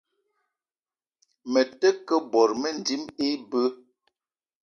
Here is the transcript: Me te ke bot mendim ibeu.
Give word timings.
Me 1.51 1.61
te 1.79 1.89
ke 2.07 2.15
bot 2.31 2.51
mendim 2.61 3.03
ibeu. 3.29 3.71